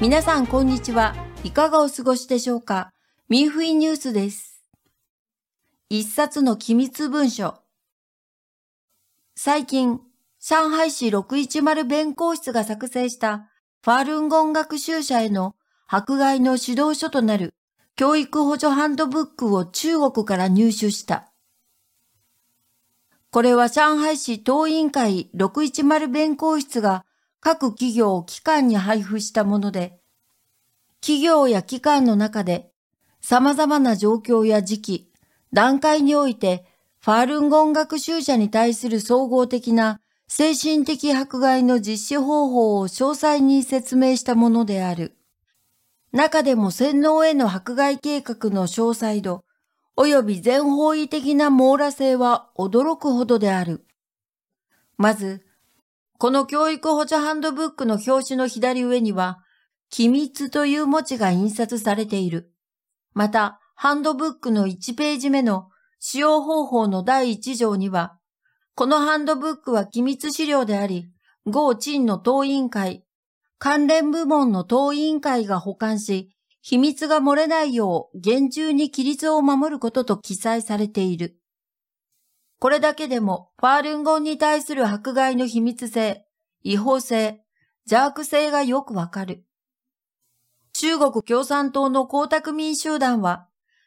[0.00, 1.12] 皆さんこんにちは。
[1.42, 2.92] いかがお過ごしでしょうか？
[3.28, 4.62] ミーフイニュースです。
[5.90, 7.56] 一冊の機密文書。
[9.34, 10.00] 最近、
[10.38, 13.48] 上海市610弁公室が作成した
[13.82, 15.56] ファールンゴン学習者への
[15.88, 17.52] 迫害の指導書となる
[17.96, 21.32] 教育補助ハンドブックを中国から入手した。
[23.32, 27.04] これは上海市党委員会610弁公室が
[27.40, 29.98] 各企業を、機関に配布したもので、
[31.00, 32.70] 企業や機関の中で
[33.20, 35.12] 様々な状況や時期、
[35.52, 36.64] 段階において
[37.00, 45.16] ファールンゴン学習者に対する総合的な精神的迫害の実施方法を詳細に説明したものである。
[46.12, 49.44] 中でも洗脳への迫害計画の詳細度、
[49.96, 53.84] 及び全方位的な網羅性は驚くほどである。
[54.96, 55.44] まず、
[56.20, 59.38] この教育補助ハンドブックの表紙の左上には、
[59.88, 62.52] 機密という文字が印刷されている。
[63.14, 65.68] また、ハンドブックの1ページ目の
[66.00, 68.18] 使用方法の第1条には、
[68.74, 71.08] このハンドブックは機密資料であり、
[71.46, 73.04] 合陳の党委員会、
[73.60, 81.38] 関連部門の党委員会が保管し、秘密が漏れないよう厳重に規律を守ることと記載されている。
[82.60, 86.24] これだけでも、ファールンゴンに対する迫害の秘密性、
[86.62, 87.40] 違法性、
[87.86, 89.44] 邪悪性がよくわかる。
[90.72, 93.46] 中国共産党の江沢民集団は、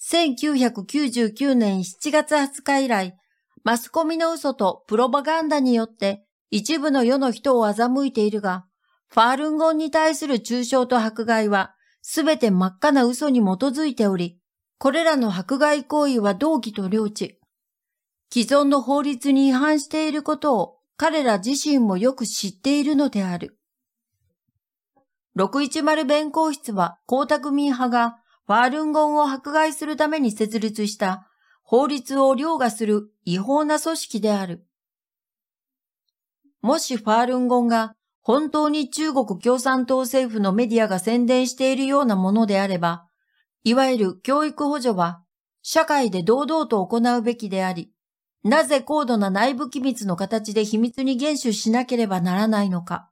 [0.00, 3.16] 1999年7月20日以来、
[3.64, 8.66] マスコミの嘘とプロパガンダによって一部の世の人を欺いているが、
[9.08, 14.38] ファールンゴンに対する中傷と迫害は、すべて真っ赤な嘘に基づいており、
[14.78, 17.38] これらの迫害行為は同期と領地、
[18.32, 23.58] 既存の法律に違反していることを彼ら自身もよく知っているのである。
[25.36, 28.16] 610弁公室は江沢民派が
[28.46, 31.28] ファールンゴンを迫害するために設立した
[31.62, 34.66] 法律を凌駕する違法な組織である。
[36.62, 43.04] もしファールンゴンが本当に中国共産党政府のメディアが宣伝しているようなものであれば、
[43.62, 45.22] いわゆる教育補助は
[45.60, 47.91] 社会で堂々と行うべきであり、
[48.44, 53.10] なぜ高度な内部機密の形で秘密に厳守しなければならないのか。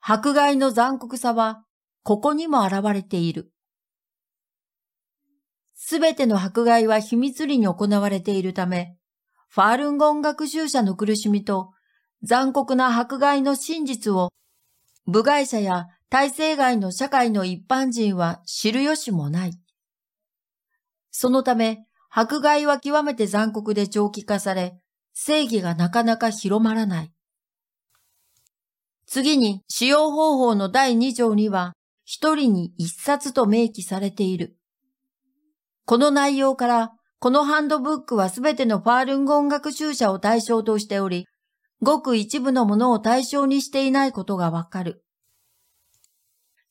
[0.00, 1.64] 迫害の残酷さは、
[2.02, 3.52] ここにも現れている。
[5.74, 8.96] すべての迫害は秘密裏に行われているため、
[9.48, 11.72] ファールンゴン学習者の苦しみと
[12.22, 14.30] 残酷な迫害の真実を
[15.06, 19.52] 部外者や体制外の社会の一般人は知る由もない。
[21.10, 24.76] そのため、迫害は極めて残酷で長期化され、
[25.14, 27.12] 正義がなかなか広まらない。
[29.06, 34.56] 次に、使用方法の第2条には、一人に一冊と明記されている。
[35.84, 41.26] この内容から、このハンドブックはすべてのファールンゴン学習者を対象としており、
[41.82, 45.04] ごく一部のものを対象にしていないことがわかる。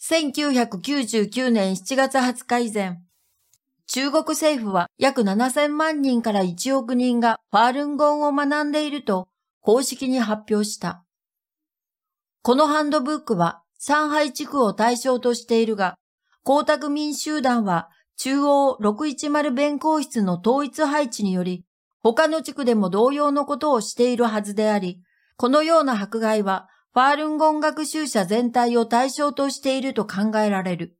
[0.00, 2.98] 1999年7月20日以前、
[3.90, 9.28] 中国政府は約7000万人から1億人がファールンゴンを学んでいると
[9.62, 11.04] 公式に発表した。
[12.42, 15.96] このハンドブックは上海地区を対象としているが、
[16.46, 17.88] 江沢民集団は
[18.18, 21.64] 中央610弁公室の統一配置により、
[22.02, 25.00] 他の地区でも同様のことをしているはずであり、
[25.38, 30.94] このような迫害はファールンゴン学習者全体を対象としていると考えられる。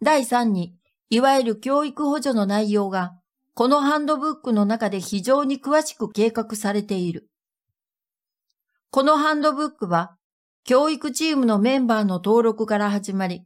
[0.00, 0.74] 第3に、
[1.10, 3.14] いわゆる教育補助の内容が、
[3.54, 7.28] このハンドブックの中で非常に詳しく計画されている。
[8.90, 10.16] このハンドブックは、
[10.64, 13.44] 教育チームのメンバーの登録から始まり、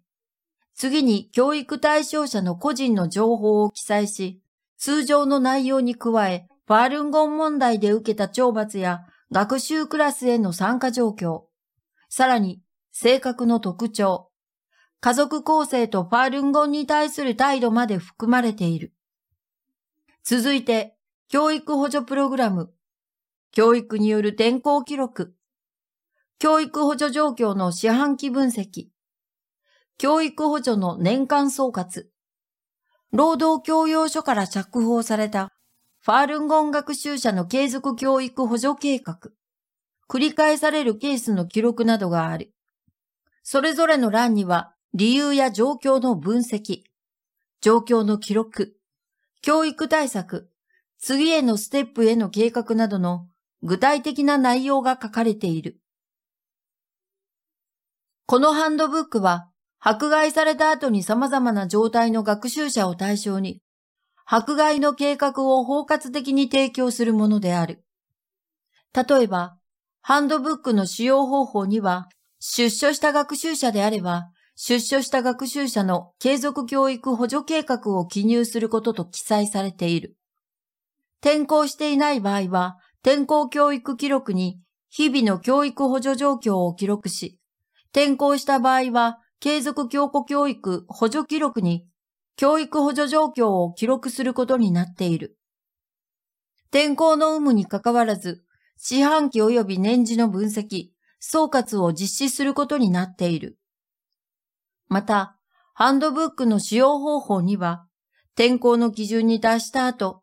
[0.75, 4.43] 次に教育対象者の個人の情報を記載し、
[4.77, 11.45] 通常の内容に加え、ファールンゴン問題で受けた懲罰や学習クラスへの参加状況、
[12.09, 12.61] さらに
[12.91, 14.32] 性格の特徴、
[15.05, 18.95] 家族構成とファールンゴンに対する態度まで含まれている。
[20.23, 20.97] 続いて、
[21.29, 22.73] 教育補助プログラム、
[23.51, 25.35] 教育による転校記録、
[26.39, 28.91] 教育補助状況の四半期分析、
[29.99, 32.05] 教育補助の年間総括、
[33.11, 35.51] 労働教養書から着法された。
[35.99, 39.19] ファールンゴン学習者の継続教育補助計画、
[40.09, 42.53] 繰り返されるケースの記録などがある。
[43.43, 46.83] それぞれの欄には理由や状況の分析、
[47.63, 48.77] 状況の記録、
[49.41, 50.51] 教育対策、
[50.99, 53.27] 次へのステップへの計画などの
[53.63, 55.81] 具体的な内容が書かれている。
[58.27, 59.49] このハンドブックは、
[59.81, 63.63] 迫害された後に様々な状態の学習者を対象に、
[64.27, 67.83] 迫害の計画を包括的に提供するものである。
[68.95, 69.57] 例えば、
[70.03, 72.11] ハンドブックの使用方法には、
[72.41, 74.29] 出所した学習者であれば、
[74.65, 80.17] 出所した学習者の継続教育補助計画を記入することと記載されている。
[81.21, 87.41] 転校していない場合は、転校教育記録に日々の教育補助状況を記録し、
[87.91, 91.85] 転校した場合は、継続教庫教育補助記録に
[92.37, 95.37] 教育補助状況を記録することになっている。
[96.69, 98.45] 転校の有無にかかわらず、
[98.77, 103.59] 四半期及び年次の分析、総括を実施することになっている。
[104.93, 105.39] また、
[105.73, 107.87] ハンドブックの使用方法には、
[108.35, 110.23] 転校の基準に達した後、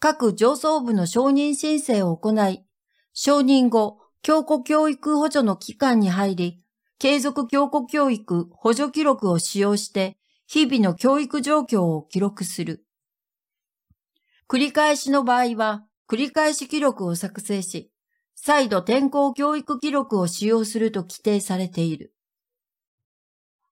[0.00, 2.64] 各上層部の承認申請を行い、
[3.12, 6.60] 承認後、教庫教育補助の期間に入り、
[6.98, 10.18] 継続教庫教育補助記録を使用して、
[10.48, 12.84] 日々の教育状況を記録する。
[14.48, 17.92] 繰り返しの場合は、繰り返し記録を作成し、
[18.34, 22.14] 再度転校教育記録を使用すると規定されている。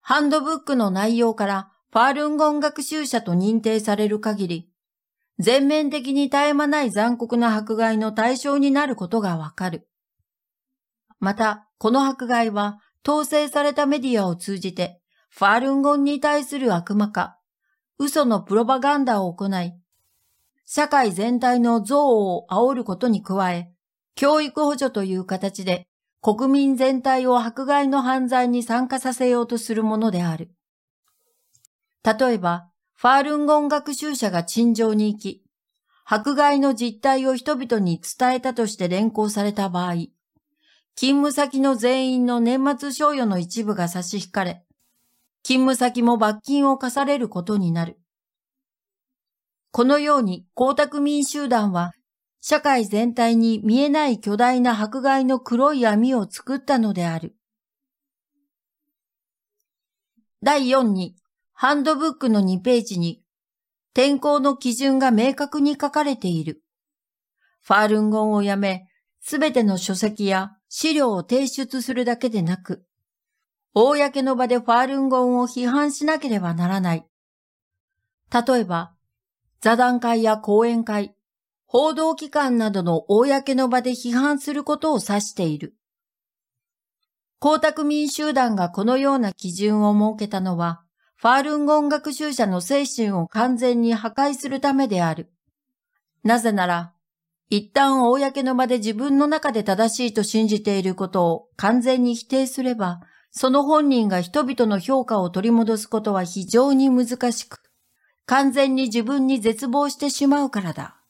[0.02, 4.70] ハンドブックの内容からファールンゴン学習者と認定される限り、
[5.40, 9.88] 全面的に絶え間ない残酷な迫害の対象になることがわかる。
[11.20, 17.38] また、この迫害は統制されたメディアを通じてファールンゴンに対する悪魔化、
[17.98, 19.74] 嘘のプロパガンダを行い、
[20.66, 23.72] 社会全体の憎悪を煽ることに加え、
[24.16, 25.88] 教育補助という形で
[26.22, 30.52] 国民全体を迫害の犯罪に参加させようとするものである。
[32.04, 35.44] 例えば、ファールンゴン学習者が陳情に行き、
[36.06, 39.94] 迫害の実態を人々に伝えたとして連行された場合、
[40.96, 44.64] 勤務先の全員の年末賞与の一部が差し引かれ、
[45.42, 47.98] 勤務先も罰金を課されることになる。
[49.72, 51.94] このように江沢民集団は
[52.42, 57.36] 社会全体に見えない巨大な迫害の黒い網を作ったのである。
[60.42, 61.16] 第4に、
[61.54, 63.24] ハンドブックの2ページに、
[63.94, 66.64] 転校の基準が明確に書かれている。
[67.62, 68.88] ファールンゴンをやめ、
[69.20, 72.84] すべての書籍や資料を提出するだけでなく、
[73.76, 77.06] 公の場でファールンゴンを批判しなければならない。
[78.34, 78.96] 例えば、
[79.62, 81.16] 座談会や講演会、
[81.74, 85.78] 報道機関などの公の場で批判することを指している。
[87.42, 90.82] 江沢民集団がこのような基準を設けたのは、
[91.16, 95.32] ファールンゴン学習者の精神を完全に破壊するためである。
[96.26, 96.92] なぜなら、
[97.48, 103.00] 一旦公の場で自分の中で正しいと信じていることを完全に否定すれば、
[103.32, 107.62] その本人が人々の評価を取り戻すことは非常に難しく、
[108.26, 111.01] 完全に自分に絶望してしまうからだ。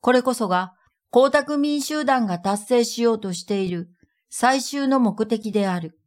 [0.00, 0.74] これこそが、
[1.12, 3.90] 江沢民集団が達成しようとしている
[4.30, 5.98] 最終の目的である。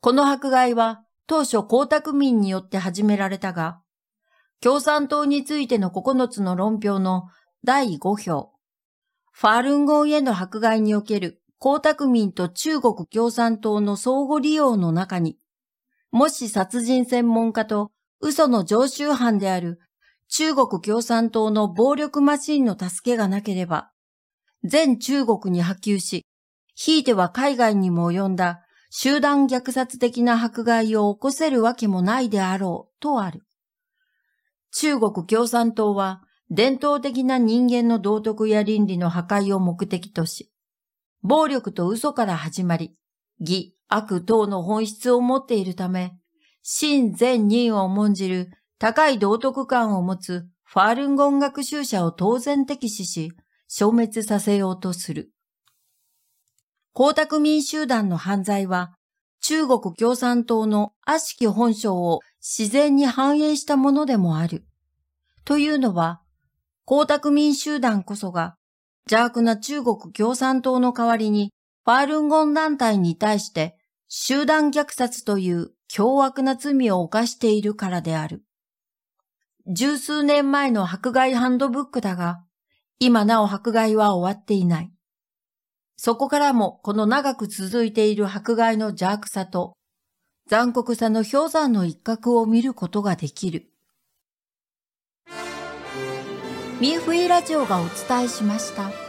[0.00, 3.80] この迫害は当初江沢民によって始められたが、
[4.60, 7.24] 共産党についての9つの論評の
[7.64, 8.52] 第5票、
[9.32, 15.36] ファールンゴンへの迫害における江沢民と中国共産党の相互利用の中に、
[16.12, 17.90] もし殺人専門家と
[18.20, 19.80] 嘘の常習犯である
[20.28, 23.90] 中国共産党の暴力マシンの助けがなければ、
[24.64, 26.26] 全中国に波及し、
[26.74, 33.42] ひいては海外にも及んだ集団虐殺的な迫害を起こせるわけもないであろうとある。
[34.72, 40.52] 中国共産党は伝統的な人間の道徳や倫理の破壊を目的とし、
[41.22, 42.94] 暴力と嘘から始まり、
[43.40, 46.16] 義、悪等の本質を持っているため、
[46.62, 53.32] 真善人を重んじる高い道徳感を持つファールンゴン学習者を当然敵視し、
[53.68, 55.30] 消滅させようとする。
[56.94, 58.94] 江沢民集団の犯罪は、
[59.40, 64.66] 中国共産党の悪しき本性を自然に反映したものでもある。
[65.44, 66.20] というのは、
[66.86, 68.56] 江沢民集団こそが
[69.10, 71.52] 邪悪な中国共産党の代わりに、
[71.84, 73.76] ファールンゴン団体に対して
[74.08, 78.45] 集団虐殺という凶悪な罪を犯しているからである。
[79.68, 82.44] 十数年前の迫害ハンドブックだが、
[83.00, 84.92] 今なお迫害は終わっていない。
[85.96, 89.76] そこからもこの長く続いている迫害の邪悪さと
[90.48, 93.72] 残酷さの氷山の一角を見ることができる。
[96.80, 99.05] ミーフイラジオがお伝えしました。